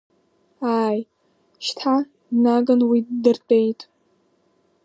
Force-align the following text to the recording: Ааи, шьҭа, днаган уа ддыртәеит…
Ааи, 0.77 0.99
шьҭа, 1.65 1.93
днаган 2.29 2.81
уа 2.87 2.97
ддыртәеит… 3.05 3.81